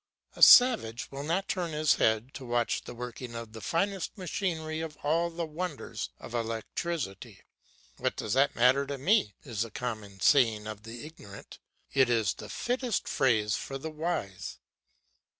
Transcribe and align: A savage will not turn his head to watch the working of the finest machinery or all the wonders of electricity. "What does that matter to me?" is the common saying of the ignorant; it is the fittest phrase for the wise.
A 0.35 0.41
savage 0.41 1.11
will 1.11 1.21
not 1.21 1.47
turn 1.47 1.73
his 1.73 1.97
head 1.97 2.33
to 2.33 2.43
watch 2.43 2.85
the 2.85 2.95
working 2.95 3.35
of 3.35 3.53
the 3.53 3.61
finest 3.61 4.17
machinery 4.17 4.81
or 4.81 4.89
all 5.03 5.29
the 5.29 5.45
wonders 5.45 6.09
of 6.17 6.33
electricity. 6.33 7.43
"What 7.97 8.15
does 8.15 8.33
that 8.33 8.55
matter 8.55 8.87
to 8.87 8.97
me?" 8.97 9.35
is 9.43 9.61
the 9.61 9.69
common 9.69 10.19
saying 10.19 10.65
of 10.65 10.81
the 10.81 11.05
ignorant; 11.05 11.59
it 11.93 12.09
is 12.09 12.33
the 12.33 12.49
fittest 12.49 13.07
phrase 13.07 13.55
for 13.55 13.77
the 13.77 13.91
wise. 13.91 14.57